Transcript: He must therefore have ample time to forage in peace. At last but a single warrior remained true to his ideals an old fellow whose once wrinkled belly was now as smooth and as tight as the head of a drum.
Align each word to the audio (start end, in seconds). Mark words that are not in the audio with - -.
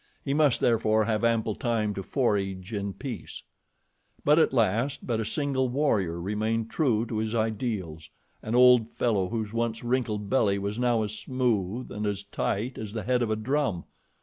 He 0.25 0.33
must 0.33 0.59
therefore 0.61 1.05
have 1.05 1.23
ample 1.23 1.53
time 1.53 1.93
to 1.93 2.01
forage 2.01 2.73
in 2.73 2.93
peace. 2.93 3.43
At 4.25 4.51
last 4.51 5.05
but 5.05 5.19
a 5.19 5.23
single 5.25 5.69
warrior 5.69 6.19
remained 6.19 6.71
true 6.71 7.05
to 7.05 7.17
his 7.19 7.35
ideals 7.35 8.09
an 8.41 8.55
old 8.55 8.87
fellow 8.87 9.29
whose 9.29 9.53
once 9.53 9.83
wrinkled 9.83 10.27
belly 10.27 10.57
was 10.57 10.79
now 10.79 11.03
as 11.03 11.13
smooth 11.19 11.91
and 11.91 12.07
as 12.07 12.23
tight 12.23 12.79
as 12.79 12.93
the 12.93 13.03
head 13.03 13.21
of 13.21 13.29
a 13.29 13.35
drum. 13.35 13.83